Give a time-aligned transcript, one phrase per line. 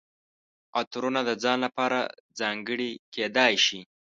[0.79, 1.99] عطرونه د ځان لپاره
[2.39, 3.79] ځانګړي کیدای شي.